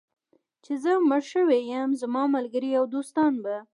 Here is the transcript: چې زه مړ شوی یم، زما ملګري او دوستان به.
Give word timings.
چې 0.63 0.73
زه 0.83 0.91
مړ 1.09 1.21
شوی 1.31 1.59
یم، 1.71 1.89
زما 2.01 2.23
ملګري 2.35 2.71
او 2.79 2.85
دوستان 2.95 3.33
به. 3.43 3.55